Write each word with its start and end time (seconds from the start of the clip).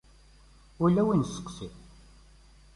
Ula 0.83 1.01
wi 1.07 1.15
nesteqsi. 1.15 1.67